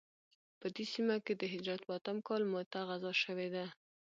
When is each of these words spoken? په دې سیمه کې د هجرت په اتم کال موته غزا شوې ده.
په 0.59 0.67
دې 0.75 0.85
سیمه 0.93 1.17
کې 1.25 1.33
د 1.37 1.43
هجرت 1.53 1.81
په 1.87 1.93
اتم 1.97 2.17
کال 2.27 2.41
موته 2.53 2.79
غزا 2.89 3.13
شوې 3.23 3.47
ده. 3.55 3.65